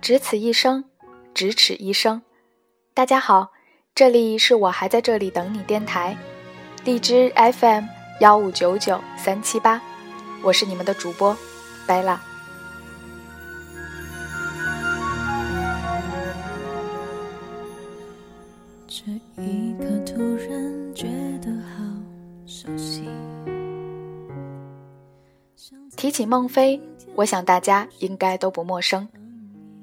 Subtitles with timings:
[0.00, 0.84] 只此一生，
[1.34, 2.22] 咫尺一生。
[2.94, 3.52] 大家好，
[3.94, 6.16] 这里是我还在这里等你电台，
[6.84, 7.84] 荔枝 FM
[8.20, 9.80] 幺五九九三七八，
[10.42, 11.36] 我是你们的主播
[11.86, 12.18] 贝拉。
[18.88, 19.04] 这
[19.42, 21.06] 一刻突然觉
[21.42, 21.84] 得好
[22.46, 23.04] 熟悉。
[25.94, 26.80] 提起孟非，
[27.16, 29.06] 我想大家应该都不陌生。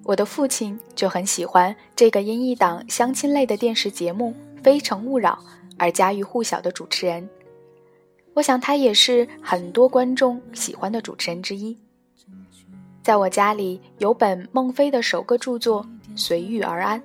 [0.07, 4.33] 我的父亲就很喜欢这个因一档相亲类的电视节目
[4.63, 5.37] 《非诚勿扰》
[5.77, 7.29] 而家喻户晓的主持人。
[8.33, 11.77] 我想他也是很多观众喜欢的主持人之一。
[13.03, 15.83] 在我家里有本孟非的首个著作
[16.17, 17.01] 《随遇而安》，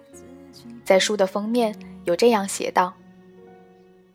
[0.85, 2.95] 在书的封面有这样写道：“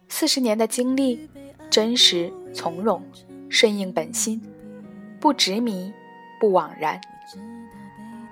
[0.08, 1.30] 四十年的经历，
[1.70, 3.04] 真实从容，
[3.50, 4.42] 顺应本心，
[5.20, 5.92] 不执迷，
[6.40, 7.02] 不枉然。”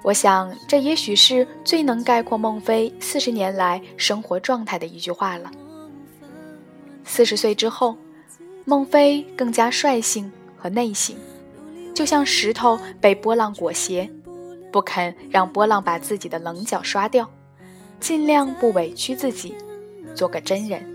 [0.05, 5.49] 我想，这也许是最能概括孟非四十年来生活状态的一句话了。
[7.03, 7.97] 四十岁之后，
[8.65, 11.15] 孟非更加率性和内省，
[11.95, 14.07] 就像石头被波浪裹挟，
[14.71, 17.27] 不肯让波浪把自己的棱角刷掉，
[17.99, 19.55] 尽量不委屈自己，
[20.13, 20.85] 做个真人。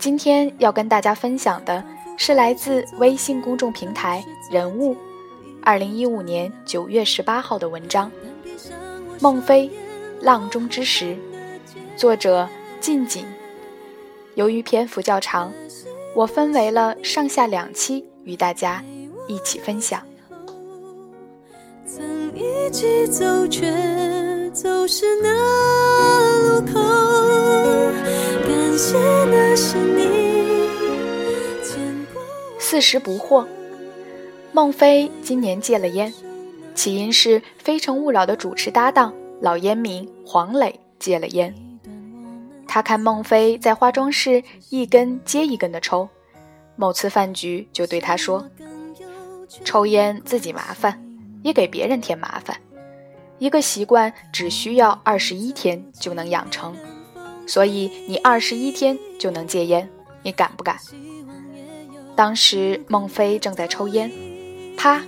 [0.00, 1.84] 今天要跟大家分享的
[2.16, 4.96] 是来自微信公众平台人物。
[5.62, 8.10] 二零一五年九月十八号的文章，
[9.20, 9.70] 《孟非
[10.20, 11.04] 浪中之时》，
[11.96, 12.48] 作者
[12.80, 13.24] 近景。
[14.34, 15.52] 由于篇幅较长，
[16.14, 18.82] 我分为了上下两期与大家
[19.28, 20.02] 一起分享。
[21.86, 23.70] 曾一起走，却
[24.52, 25.30] 走失那
[26.54, 26.80] 路口。
[28.48, 30.40] 感谢那是你。
[32.58, 33.46] 四十不惑。
[34.60, 36.12] 孟非今年戒了烟，
[36.74, 39.10] 起因是《非诚勿扰》的主持搭档
[39.40, 41.54] 老烟民黄磊戒了烟。
[42.68, 46.06] 他看孟非在化妆室一根接一根的抽，
[46.76, 48.46] 某次饭局就对他说
[49.64, 51.02] ：“抽烟自己麻烦，
[51.42, 52.54] 也给别人添麻烦。
[53.38, 56.76] 一个习惯只需要二十一天就能养成，
[57.46, 59.88] 所以你二十一天就能戒烟，
[60.22, 60.76] 你敢不敢？”
[62.14, 64.12] 当时孟非正在抽烟。
[64.82, 64.98] 啪，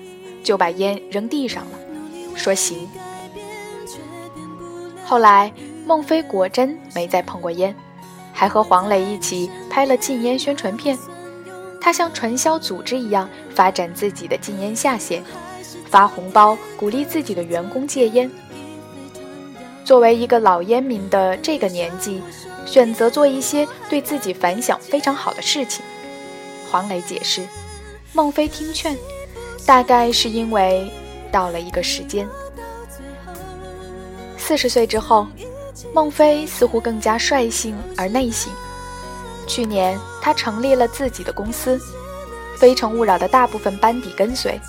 [0.44, 1.78] 就把烟扔地上了，
[2.36, 2.86] 说行。
[5.02, 5.50] 后来
[5.86, 7.74] 孟非果真没再碰过烟，
[8.34, 10.98] 还和黄磊一起拍了禁烟宣传片。
[11.80, 15.24] 他像传销组织一样发展自己的禁烟下线，
[15.88, 18.30] 发红包鼓励自己的员工戒烟。
[19.86, 22.20] 作为一个老烟民的这个年纪，
[22.66, 25.82] 选择做一些对自己反响非常好的事情。
[26.70, 27.46] 黄磊解释，
[28.12, 28.94] 孟非听劝。
[29.64, 30.90] 大概是因为
[31.30, 32.28] 到了一个时间，
[34.36, 35.26] 四十岁之后，
[35.94, 38.52] 孟非似乎更加率性而内省。
[39.46, 41.76] 去年，他成立了自己的公司，
[42.58, 44.60] 《非诚勿扰》的大部分班底跟随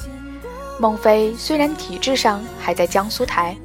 [0.80, 1.34] 孟非。
[1.38, 3.58] 虽然体制上还在江苏台，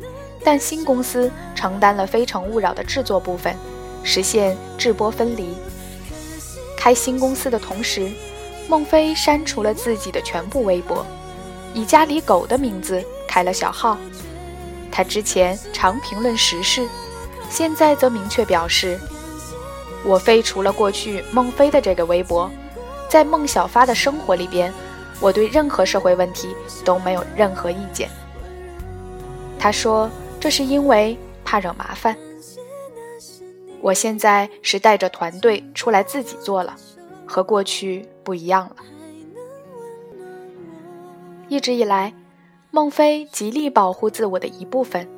[0.43, 3.55] 但新公司承担了《非诚勿扰》的制作部分，
[4.03, 5.55] 实现制播分离。
[6.77, 8.11] 开新公司的同时，
[8.69, 11.07] 孟非删除了自己的全部微博。
[11.75, 13.97] 以家里狗的名字开了小号，
[14.91, 16.87] 他之前常评论时事，
[17.51, 18.99] 现在则明确表示
[20.05, 22.51] ：“我废除了过去孟非的这个微博，
[23.09, 24.73] 在孟小发的生活里边，
[25.21, 28.09] 我对任何社会问题都没有任何意见。”
[29.59, 32.17] 他说：“这是因为怕惹麻烦。
[33.81, 36.75] 我现在是带着团队出来自己做了，
[37.27, 38.77] 和过去不一样了。”
[41.49, 42.13] 一直以来，
[42.71, 45.09] 孟非极力保护自我的一部分，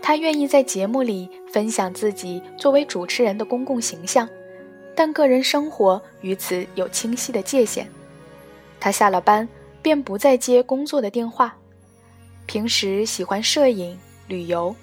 [0.00, 4.26] 他愿意在节目里分享自己作为主持人的公共形象，
[4.94, 7.86] 但个人生活与此有清晰的界限。
[8.80, 9.46] 他下了班
[9.82, 11.54] 便不再接工作的电话，
[12.46, 13.98] 平时喜欢摄影、
[14.28, 14.74] 旅游，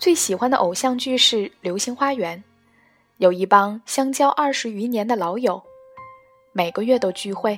[0.00, 2.38] 最喜欢的偶像剧是《流星花园》，
[3.18, 5.62] 有一帮相交二十余年的老友，
[6.52, 7.56] 每个月都聚会，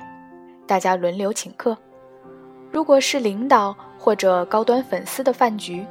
[0.67, 1.75] 大家轮流请客。
[2.77, 5.83] 如果是领导或者高端粉丝的饭局，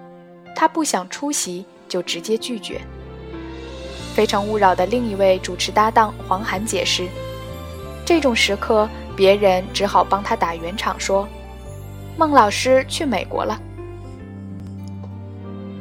[0.55, 2.81] 他不想出席就直接拒绝。
[4.15, 7.09] 非诚勿扰的另一位主持搭档黄涵解释，
[8.05, 11.29] 这种时刻别人只好帮他打圆场，说
[12.17, 13.61] ：“孟老师去美国了。”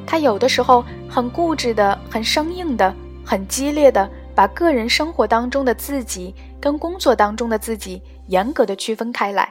[0.08, 2.92] 他有的时候很固执的、很生硬的、
[3.24, 9.48] 很激烈的，把个人生活当中的自己跟工作当中的自己严格的区分开来。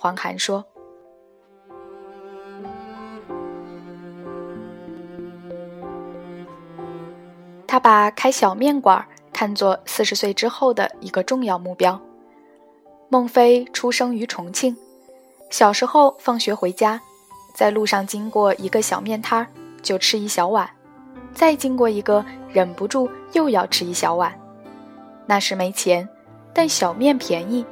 [0.00, 0.64] 黄涵说。
[7.66, 12.00] 他把开小面馆看作四十岁之后的一个重要目标。
[13.10, 14.74] 孟非出生于重庆，
[15.50, 16.98] 小时候放学回家，
[17.54, 19.46] 在路上经过一个小面摊儿
[19.82, 20.68] 就吃一小碗，
[21.34, 24.32] 再经过一个忍不住又要吃一小碗。
[25.26, 26.08] 那时没钱，
[26.54, 27.66] 但小面便宜，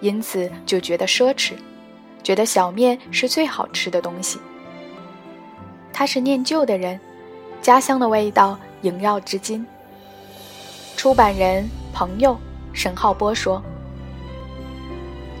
[0.00, 1.52] 因此就觉得奢侈，
[2.22, 4.38] 觉得小面是最好吃的东西。
[5.92, 6.98] 他是念旧的人，
[7.60, 9.66] 家乡的味道萦绕至今。
[10.96, 12.38] 出版人朋友
[12.72, 13.62] 沈浩波说：“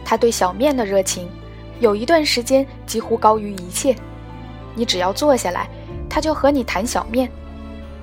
[0.04, 1.28] 他对小面的热情，
[1.80, 3.94] 有一段时间几乎高于一切。
[4.74, 5.68] 你只要坐下来，
[6.08, 7.30] 他就和你谈小面，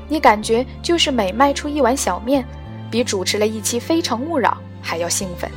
[0.07, 2.43] 你感觉就是每卖出一碗小面。”
[2.89, 4.49] 比主持了一期《非诚勿扰》
[4.81, 5.51] 还要兴奋。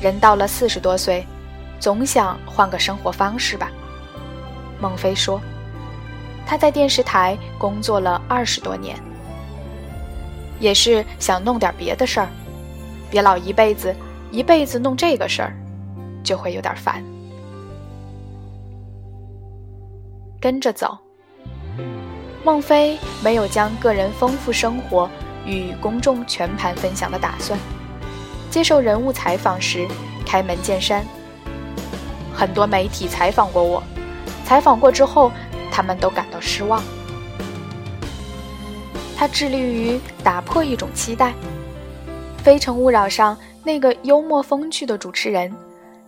[0.00, 1.26] 人到了四十多岁，
[1.80, 3.70] 总想换个生活方式吧。
[4.80, 5.40] 孟非说
[6.46, 8.96] ：“他在电视台工作了二十多年，
[10.60, 12.28] 也是想弄点别的事儿，
[13.10, 13.94] 别老一辈子
[14.30, 15.52] 一辈子弄这个事儿，
[16.22, 17.02] 就会有点烦。”
[20.40, 20.96] 跟着走。
[22.44, 25.10] 孟非没有将个人丰富生活
[25.44, 27.58] 与公众全盘分享的打算。
[28.50, 29.86] 接受人物采访时，
[30.26, 31.04] 开门见山
[32.34, 33.82] ：“很多媒体采访过我，
[34.44, 35.30] 采访过之后，
[35.70, 36.82] 他们都感到失望。”
[39.16, 41.30] 他致力于打破一种期待。
[42.42, 45.52] 《非诚勿扰》上那个幽默风趣的主持人，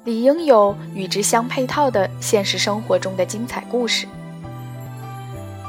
[0.05, 4.07] 理应有与之相配套的现实生活中的精彩故事。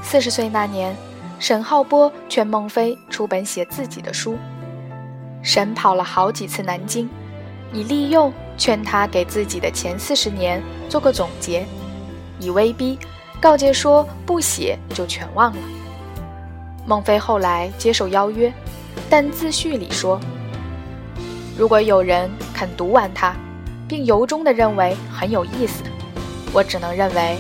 [0.02, 0.96] 四十岁那年，
[1.40, 4.38] 沈浩波劝孟非出本写自己的书。
[5.42, 7.10] 神跑了好几次南京，
[7.74, 11.66] 以利诱劝他给自己的前四十年做个总结，
[12.40, 12.98] 以威逼
[13.42, 15.60] 告诫说不写就全忘了。
[16.86, 18.52] 孟非后来接受邀约，
[19.10, 20.20] 但自序里说
[21.58, 23.36] ：“如果有人肯读完它，
[23.88, 25.84] 并由衷地认为很有意思，
[26.54, 27.38] 我只能认为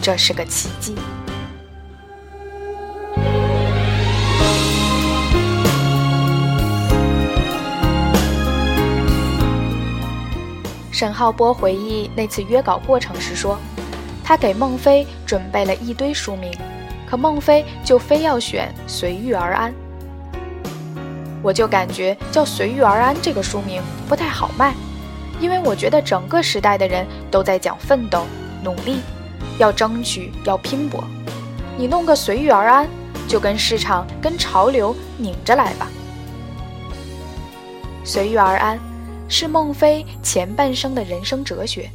[0.00, 0.94] 这是个奇迹。”
[11.00, 13.58] 沈浩波回忆那次约稿过程时说
[14.22, 16.52] ：“他给孟非准备了一堆书名，
[17.08, 19.72] 可孟非就非要选《随遇而安》。
[21.42, 23.80] 我就感觉叫《随遇而安》这个书名
[24.10, 24.74] 不太好卖，
[25.40, 28.26] 因为我觉得整个时代的人都在讲奋斗、
[28.62, 29.00] 努力，
[29.56, 31.02] 要争取，要拼搏。
[31.78, 32.84] 你弄个《随遇而安》，
[33.26, 35.88] 就跟市场、跟潮流拧着来吧，
[38.06, 38.76] 《随遇而安》。”
[39.30, 41.88] 是孟非前半生的人生哲学，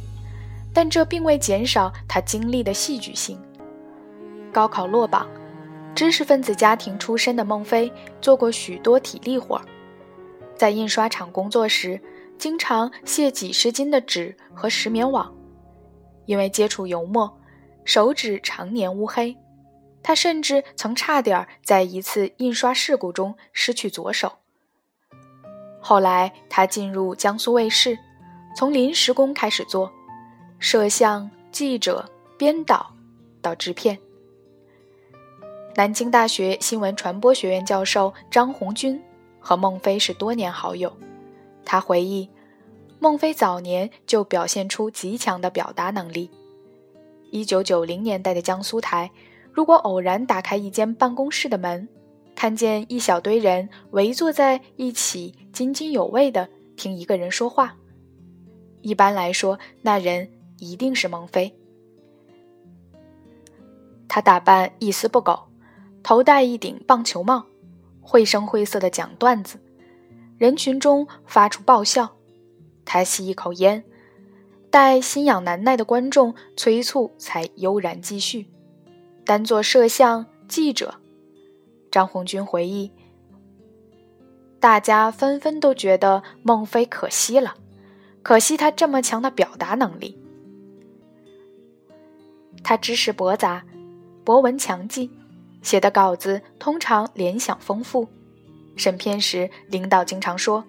[0.72, 3.38] 但这并未减少他经历的戏剧性。
[4.50, 5.28] 高考落榜，
[5.94, 7.92] 知识分子家庭出身的孟非
[8.22, 9.60] 做过许多体力活，
[10.56, 12.00] 在印刷厂工作时，
[12.38, 15.30] 经常卸几十斤的纸和石棉网。
[16.24, 17.38] 因为接触油墨，
[17.84, 19.36] 手指常年乌黑，
[20.02, 24.32] 他甚至曾差点在一次印刷事故中失去左手。
[25.88, 27.96] 后来，他进入江苏卫视，
[28.56, 29.88] 从临时工开始做，
[30.58, 32.92] 摄像、记者、编导
[33.40, 33.96] 到制片。
[35.76, 39.00] 南京大学新闻传播学院教授张红军
[39.38, 40.92] 和孟非是多年好友。
[41.64, 42.28] 他回忆，
[42.98, 46.28] 孟非早年就表现出极强的表达能力。
[47.30, 49.08] 一九九零年代的江苏台，
[49.52, 51.88] 如果偶然打开一间办公室的门，
[52.36, 57.74] 看见一小堆人围坐在一起，津津有味地听一个人说话。
[58.82, 61.52] 一般来说，那人一定是孟非。
[64.06, 65.48] 他打扮一丝不苟，
[66.02, 67.46] 头戴一顶棒球帽，
[68.00, 69.58] 绘声绘色地讲段子，
[70.38, 72.16] 人群中发出爆笑。
[72.84, 73.82] 他吸一口烟，
[74.70, 78.46] 待心痒难耐的观众催促，才悠然继续。
[79.24, 81.00] 单做摄像记者。
[81.90, 82.90] 张红军回忆，
[84.60, 87.54] 大家纷纷都觉得孟非可惜了，
[88.22, 90.18] 可惜他这么强的表达能力。
[92.62, 93.64] 他知识博杂，
[94.24, 95.10] 博闻强记，
[95.62, 98.08] 写的稿子通常联想丰富。
[98.74, 100.64] 审片时，领导经常说：“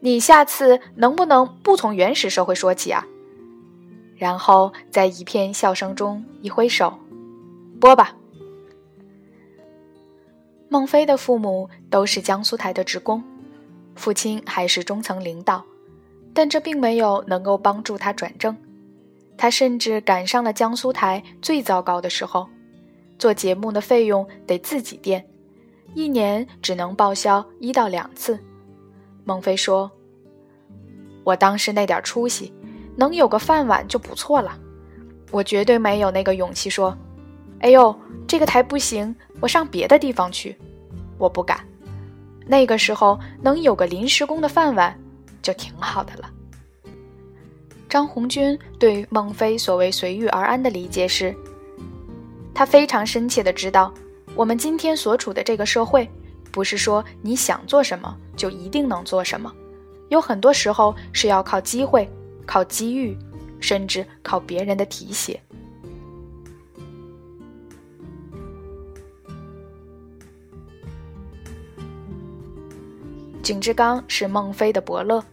[0.00, 3.06] 你下次能不能不从原始社会说起啊？”
[4.16, 6.98] 然后在一片笑声中一挥手，
[7.80, 8.17] 播吧。
[10.68, 13.22] 孟非的父母都是江苏台的职工，
[13.94, 15.64] 父亲还是中层领导，
[16.34, 18.56] 但这并没有能够帮助他转正。
[19.36, 22.46] 他甚至赶上了江苏台最糟糕的时候，
[23.18, 25.26] 做节目的费用得自己垫，
[25.94, 28.38] 一年只能报销一到两次。
[29.24, 29.90] 孟非说
[31.24, 32.52] ：“我当时那点出息，
[32.96, 34.58] 能有个饭碗就不错了。
[35.30, 36.96] 我绝对没有那个勇气说，
[37.60, 37.94] 哎呦，
[38.26, 40.56] 这个台不行，我上别的地方去。
[41.18, 41.60] 我不敢。
[42.46, 44.98] 那个时候能有个临时工的饭碗，
[45.42, 46.30] 就挺好的了。”
[47.88, 51.34] 张红军对孟非所谓随遇而安的理解是：
[52.54, 53.92] 他非常深切的知道，
[54.34, 56.08] 我们今天所处的这个社会，
[56.52, 59.52] 不是说你想做什么就一定能做什么，
[60.10, 62.08] 有很多时候是要靠机会、
[62.46, 63.16] 靠机遇，
[63.58, 65.40] 甚至靠别人的提携。
[73.48, 75.24] 景志刚是孟非的伯乐。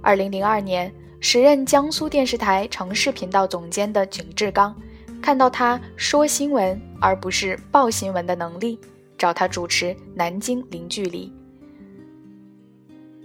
[0.00, 0.94] 二零零二年。
[1.18, 4.74] 时任江苏电视台城市频道总监的景志刚，
[5.20, 8.78] 看到他说新闻而不是报新闻的能力，
[9.18, 11.26] 找他主持《南京零距离》。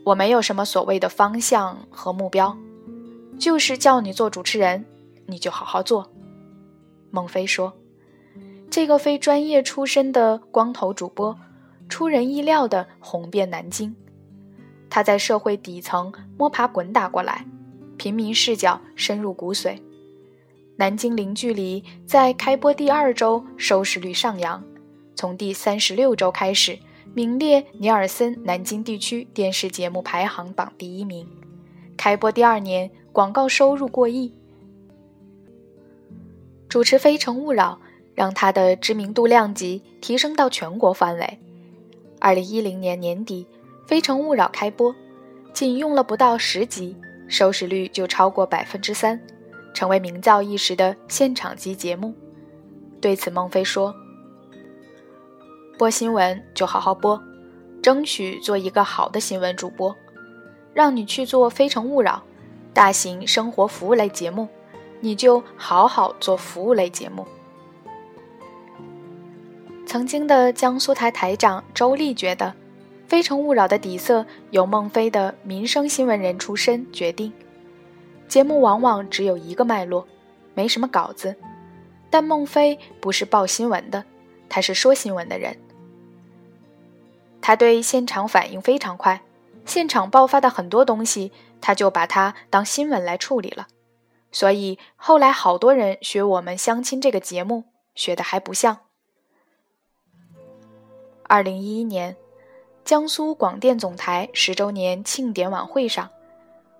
[0.03, 2.57] 我没有什么所谓的方向和目标，
[3.37, 4.83] 就是叫你做主持人，
[5.27, 6.11] 你就好好做。
[7.11, 7.71] 孟非说
[8.69, 11.37] ：“这个非专业出身的光头主播，
[11.89, 13.95] 出人意料的红遍南京。
[14.89, 17.45] 他在社会底层摸爬滚打过来。”
[17.97, 19.75] 平民视角深入骨髓，
[20.75, 24.61] 《南京零距离》在开播第二周收视率上扬，
[25.15, 26.77] 从第三十六周开始
[27.13, 31.25] 名列尼尔森南京地区电视节目排行榜第一名。
[31.95, 34.33] 开播第二年，广告收入过亿。
[36.67, 37.79] 主持《非诚勿扰》
[38.13, 41.39] 让他的知名度量级提升到全国范围。
[42.25, 43.45] 二零一零年年底，
[43.87, 44.95] 《非诚勿扰》开播，
[45.53, 46.97] 仅用了不到十集。
[47.27, 49.21] 收视率就超过百分之三，
[49.75, 52.15] 成为名噪一时的现场级节目。
[52.99, 53.93] 对此，孟非说
[55.77, 57.21] ：“播新闻就好好播，
[57.83, 59.95] 争取做一个好的新闻主播。
[60.73, 62.23] 让你去做《非诚勿扰》
[62.73, 64.47] 大型生活服务类节目，
[64.99, 67.23] 你就好好做服务类节目。”
[69.85, 72.53] 曾经的江苏台台长周丽觉得。
[73.07, 77.31] 《非诚勿扰》的底色由孟非的民生新闻人出身决定，
[78.27, 80.07] 节目往往只有一个脉络，
[80.55, 81.35] 没什么稿子。
[82.09, 84.03] 但孟非不是报新闻的，
[84.49, 85.55] 他是说新闻的人。
[87.41, 89.21] 他对现场反应非常快，
[89.67, 93.67] 现场爆发的很多东西，他就把它当新闻来处理了。
[94.31, 98.79] 所以后来好多人学我们相亲这个节目，学的还不像。
[101.27, 102.15] 二零一一年。
[102.83, 106.07] 江苏广电总台十周年庆典晚会上，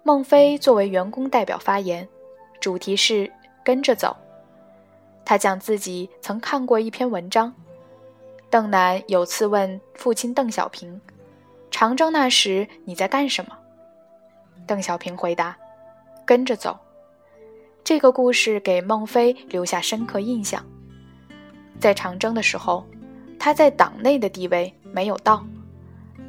[0.03, 2.07] 孟非作为员工代表发言，
[2.61, 3.31] 主题是
[3.65, 4.15] “跟着走”。
[5.25, 7.51] 他讲自己曾看过一篇文章，
[8.51, 11.01] 邓楠有次问父亲邓小平
[11.71, 13.57] ：“长征那时你在干什么？”
[14.67, 15.57] 邓小平回答
[16.23, 16.77] ：“跟着走。”
[17.83, 20.63] 这个故事给孟非留下深刻印象。
[21.79, 22.85] 在长征的时候，
[23.39, 25.45] 他在党内的地位没有到。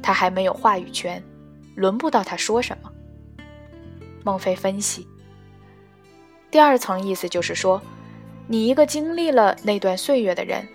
[0.01, 1.21] 他还没有话语权，
[1.75, 2.91] 轮不到他说什么。
[4.23, 5.07] 孟非分析，
[6.51, 7.81] 第二层意思就是说，
[8.45, 10.65] 你一个经历了那段岁月的人，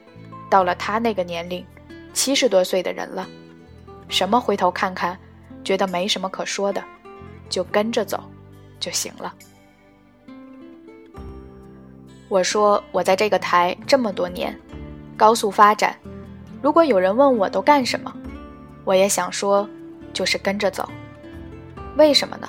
[0.50, 1.64] 到了他那个年龄，
[2.12, 3.26] 七十多岁的人了，
[4.08, 5.18] 什么回头看看，
[5.62, 6.82] 觉得没什么可说的，
[7.48, 8.22] 就跟着走
[8.80, 9.34] 就行了。
[12.28, 14.58] 我说我在这个台这么多年，
[15.16, 15.96] 高速发展，
[16.62, 18.14] 如果有人问我都干什么？
[18.84, 19.68] 我也想说，
[20.12, 20.88] 就是跟着走。
[21.96, 22.48] 为什么呢？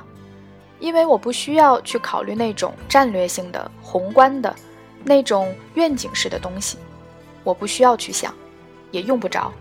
[0.79, 4.55] 因为我不需要去考虑那种战略性的、宏观的、
[5.03, 6.77] 那种愿景式的东西，
[7.43, 8.31] 我不需要去想，
[8.91, 9.51] 也用不着。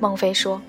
[0.00, 0.60] 孟非说：“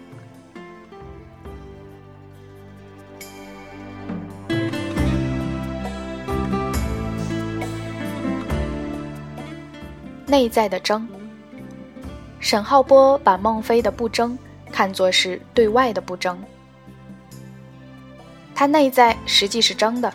[10.28, 11.08] 内在的争。”
[12.40, 14.38] 沈浩波把孟非的不争
[14.72, 16.38] 看作是对外的不争，
[18.56, 20.12] 他内在实际是争的，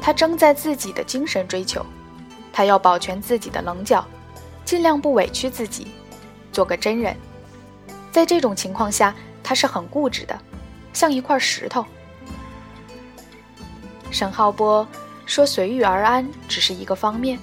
[0.00, 1.84] 他争在自己的精神追求，
[2.52, 4.06] 他要保全自己的棱角，
[4.64, 5.88] 尽量不委屈自己，
[6.52, 7.16] 做个真人。
[8.12, 10.38] 在这种情况下，他是很固执的，
[10.92, 11.84] 像一块石头。
[14.10, 14.86] 沈浩波
[15.26, 17.38] 说：“随遇而安只是一个方面，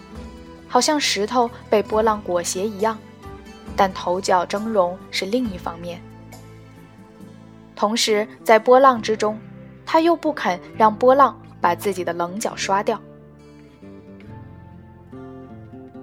[0.68, 2.98] 好像石头被波浪裹挟一样。”
[3.78, 6.02] 但头角峥嵘是另一方面。
[7.76, 9.40] 同时，在波浪之中，
[9.86, 13.00] 他又不肯让波浪把自己的棱角刷掉。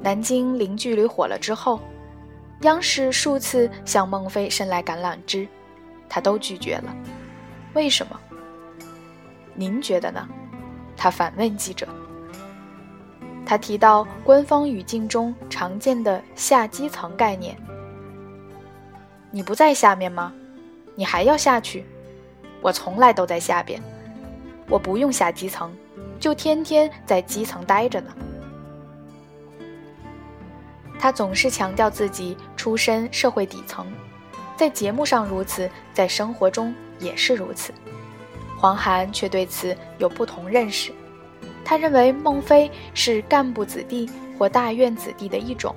[0.01, 1.81] 南京零距离火了之后，
[2.61, 5.49] 央视数次向孟非伸来橄榄枝，
[6.09, 6.95] 他都拒绝了。
[7.73, 8.21] 为什么？
[9.55, 10.29] 您觉得呢？
[10.97, 11.89] 他反问记者。
[13.47, 17.57] 他提到官方语境中常见的下基层概念。
[19.31, 20.33] 你不在下面吗？
[20.95, 21.85] 你还要下去？
[22.61, 23.83] 我从来都在下边，
[24.69, 25.71] 我不用下基层，
[26.19, 28.15] 就天天在基层待着呢。
[30.99, 33.87] 他总是强调自己出身社会底层，
[34.57, 37.75] 在节目上如此，在生活中也是如此。
[38.57, 40.91] 黄涵却对此有不同认识，
[41.65, 45.75] 他认为孟非是干部子弟或大院子弟的一种，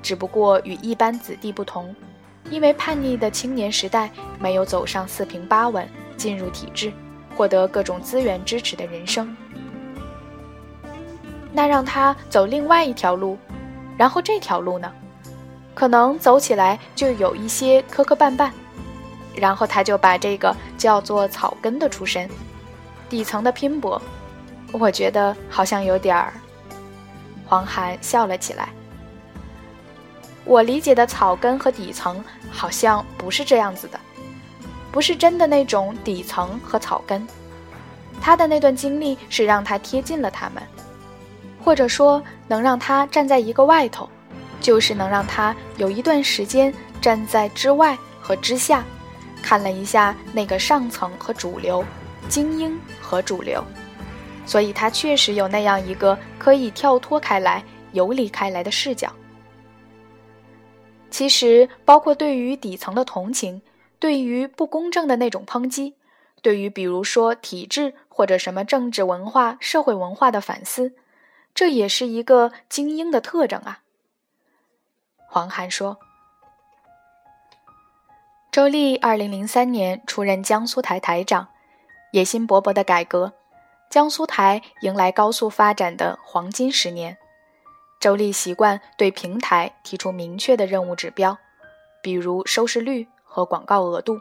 [0.00, 1.94] 只不过与一般子弟不同，
[2.50, 6.92] 因为叛逆的青年时代没有走上四平八稳进入体制，
[7.36, 9.36] 获得各种资源支持的人生。
[11.52, 13.36] 那让他走另外一条路，
[13.96, 14.92] 然后这条路呢，
[15.74, 18.50] 可能走起来就有一些磕磕绊绊。
[19.34, 22.28] 然后他就把这个叫做草根的出身，
[23.08, 24.00] 底层的拼搏，
[24.72, 26.32] 我觉得好像有点儿。
[27.46, 28.68] 黄涵笑了起来。
[30.44, 34.00] 我理解的草根和底层好像不是这样子的，
[34.90, 37.26] 不是真的那种底层和草根。
[38.20, 40.62] 他的那段经历是让他贴近了他们，
[41.62, 44.08] 或者说能让他站在一个外头，
[44.60, 48.82] 就是能让他有一段时间站在之外和之下。
[49.40, 51.84] 看了一下那个上层和主流，
[52.28, 53.62] 精英和主流，
[54.48, 59.12] 所以他确实有那样一个可以跳脱开来、游离开来的视角。
[61.10, 63.60] 其实，包括对于底层的同情，
[63.98, 65.96] 对于不公正的那种抨击，
[66.40, 70.94] 对于比如说体制或者什么政治文化、社会文化的反思，
[71.54, 73.80] 这也是一个精英的特征啊。
[75.28, 75.98] 黄涵说。
[78.50, 81.48] 周丽二零零三年出任江苏台台长，
[82.12, 83.34] 野心勃勃的改革，
[83.90, 87.16] 江苏台迎来高速发展的黄金十年。
[87.98, 91.38] 周丽习惯对平台提出明确的任务指标，
[92.02, 94.20] 比如收视率和广告额度，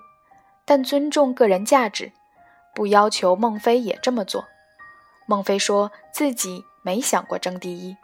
[0.66, 2.12] 但尊重个人价值，
[2.74, 4.48] 不要求孟非也这么做。
[5.28, 7.98] 孟非说自己没想过争第一，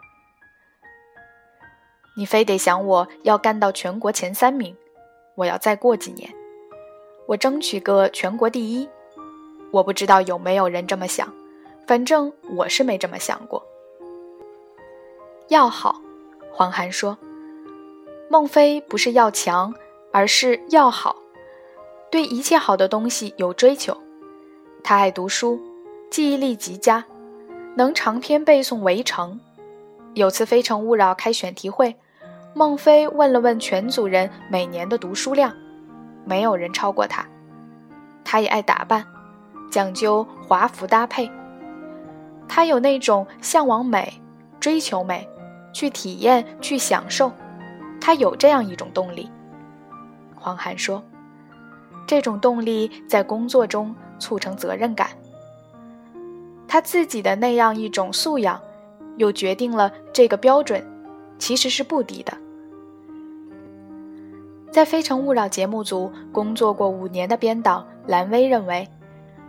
[2.17, 4.75] 你非得想我要干到全国前三名。
[5.35, 6.31] 我要再过几年，
[7.25, 8.87] 我争取个全国第一。
[9.71, 11.33] 我不知道有没有人这么想，
[11.85, 13.63] 反正我是没这么想过。
[15.49, 16.01] 要好，
[16.51, 17.17] 黄涵说，
[18.29, 19.73] 孟非不是要强，
[20.11, 21.17] 而是要好，
[22.09, 23.95] 对一切好的东西有追求。
[24.83, 25.59] 他爱读书，
[26.09, 27.03] 记忆力极佳，
[27.75, 29.33] 能长篇背诵《围城》。
[30.13, 31.95] 有次《非诚勿扰》开选题会。
[32.55, 35.51] 孟非问了问全组人每年的读书量，
[36.23, 37.25] 没有人超过他。
[38.23, 39.03] 他也爱打扮，
[39.71, 41.29] 讲究华服搭配。
[42.47, 44.21] 他有那种向往美、
[44.59, 45.27] 追求美、
[45.73, 47.31] 去体验、去享受。
[47.99, 49.29] 他有这样一种动力。
[50.35, 51.01] 黄涵说
[52.05, 55.07] ：“这种动力在工作中促成责任感。
[56.67, 58.59] 他自己的那样一种素养，
[59.17, 60.85] 又决定了这个标准
[61.39, 62.37] 其实是不低的。”
[64.69, 68.89] 在《非诚勿扰》节目组工作过五年的编导蓝薇认为，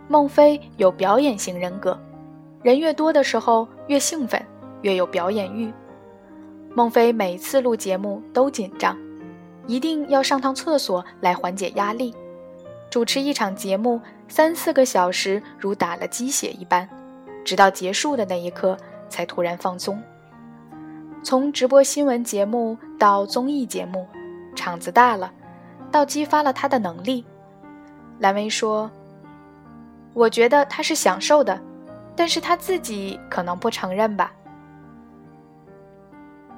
[0.07, 1.99] 孟非有表演型人格，
[2.65, 4.43] 人越多的时候越兴奋，
[4.81, 5.71] 越有表演欲。
[6.73, 8.97] 孟非每次录节目都紧张，
[9.67, 12.11] 一定要上趟厕所来缓解压力。
[12.89, 16.89] 主持一场节目三四个小时如打了鸡血一般，
[17.43, 18.75] 直到结束的那一刻
[19.09, 20.01] 才突然放松。
[21.21, 24.07] 从直播新闻节目到综艺节目。
[24.55, 25.31] 场子大了，
[25.91, 27.23] 倒激发了他的能力。
[28.17, 28.89] 蓝薇说
[30.15, 31.61] ：“我觉得他是享受的，
[32.15, 34.33] 但是他自己可能不承认吧。”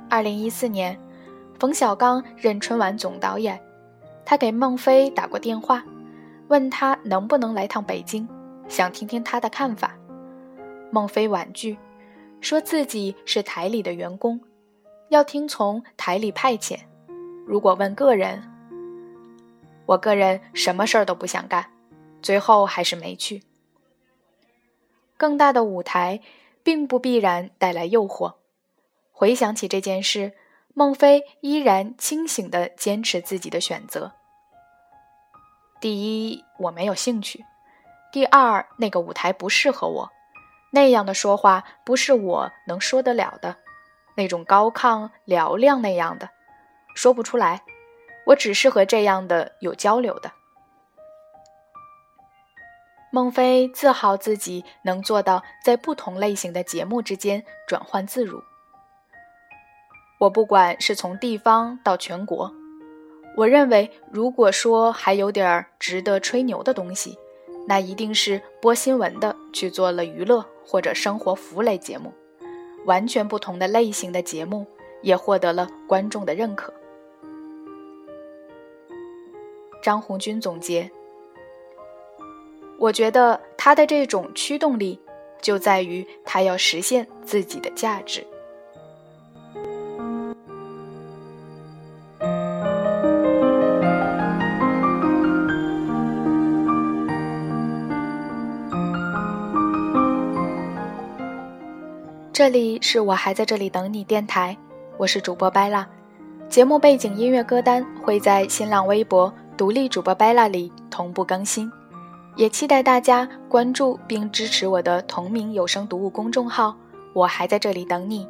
[0.10, 0.98] 二零一四年，
[1.60, 3.60] 冯小刚任春晚总导演，
[4.24, 5.84] 他给孟非打过电话，
[6.48, 8.28] 问他能不能来趟北京，
[8.68, 9.96] 想听听他的看法。
[10.92, 11.78] 孟非婉拒，
[12.40, 14.40] 说自己是台里的员工，
[15.10, 16.80] 要听从台里派遣。
[17.46, 18.42] 如果问个人，
[19.86, 21.66] 我个人什么事儿都不想干，
[22.22, 23.44] 最后还是没去。
[25.18, 26.22] 更大的舞台
[26.64, 28.36] 并不必然带来诱惑。
[29.12, 30.34] 回想起这件事，
[30.74, 34.14] 孟非依然清醒地坚持自己的选择。
[35.82, 37.40] 第一，我没有兴趣；
[38.12, 40.12] 第二，那个舞台不适合我，
[40.72, 43.58] 那样的说话不是我能说得了的。
[44.16, 46.30] 那种高亢嘹亮那样的，
[46.96, 47.64] 说不出来。
[48.28, 50.32] 我只适合这样的有交流的。
[53.10, 58.44] 孟非自豪自己能做到在不同类型的节目之间转换自如。
[60.20, 62.52] 我不管是从地方到全国，
[63.38, 67.18] 我认为如果说还有点儿值得吹牛的东西，
[67.68, 72.12] 那一定是播新闻的去做了娱乐或者生活服务类节目，
[72.86, 74.66] 完全不同的类型的节目
[75.02, 76.74] 也获得了观众的认可。
[79.82, 80.92] 张红军总结。
[82.80, 85.00] 我觉得他的这种驱动力，
[85.42, 88.26] 就在于他要实现自己的价值。
[102.32, 104.56] 这里是我还在这里等你电台，
[104.98, 105.88] 我是主播白拉。
[106.48, 111.70] 节目背景音乐歌单会在新浪微博独立主播白拉里同步更新。
[112.38, 116.78] 也期待大家关注并支持我的同名有声读物公众号，
[117.14, 118.28] 我还在这里等你。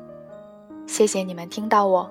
[0.87, 2.09] 谢谢你们听到我。